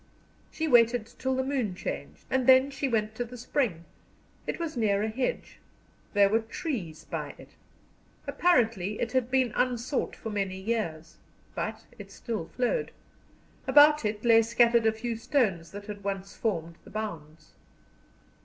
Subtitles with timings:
[0.49, 3.85] She waited till the moon changed, and then she went to the spring.
[4.47, 5.59] It was near a hedge;
[6.15, 7.49] there were trees by it.
[8.25, 11.17] Apparently it had been unsought for many years.
[11.53, 12.89] But it still flowed.
[13.67, 17.51] About it lay scattered a few stones that had once formed the bounds.